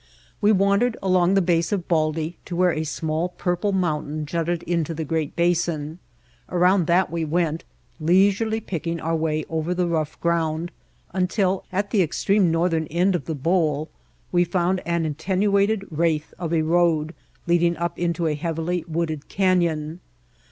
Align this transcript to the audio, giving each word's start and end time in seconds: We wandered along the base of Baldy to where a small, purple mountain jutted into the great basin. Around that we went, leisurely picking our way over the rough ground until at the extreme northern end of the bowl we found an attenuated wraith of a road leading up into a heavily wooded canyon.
We 0.41 0.51
wandered 0.51 0.97
along 1.03 1.35
the 1.35 1.43
base 1.43 1.71
of 1.71 1.87
Baldy 1.87 2.37
to 2.45 2.55
where 2.55 2.71
a 2.73 2.85
small, 2.85 3.29
purple 3.29 3.71
mountain 3.71 4.25
jutted 4.25 4.63
into 4.63 4.95
the 4.95 5.05
great 5.05 5.35
basin. 5.35 5.99
Around 6.49 6.87
that 6.87 7.11
we 7.11 7.23
went, 7.23 7.63
leisurely 7.99 8.59
picking 8.61 8.99
our 8.99 9.15
way 9.15 9.45
over 9.47 9.75
the 9.75 9.85
rough 9.85 10.19
ground 10.19 10.71
until 11.13 11.65
at 11.71 11.91
the 11.91 12.01
extreme 12.01 12.49
northern 12.49 12.87
end 12.87 13.13
of 13.13 13.25
the 13.25 13.35
bowl 13.35 13.89
we 14.31 14.43
found 14.43 14.81
an 14.87 15.05
attenuated 15.05 15.85
wraith 15.91 16.33
of 16.39 16.51
a 16.51 16.63
road 16.63 17.13
leading 17.45 17.77
up 17.77 17.99
into 17.99 18.25
a 18.25 18.33
heavily 18.33 18.83
wooded 18.87 19.29
canyon. 19.29 19.99